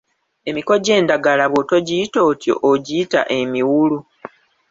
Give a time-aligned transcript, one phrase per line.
[0.49, 3.99] Emiko gy’endagala bw’otogiyita otyo ogiyita emiwulu.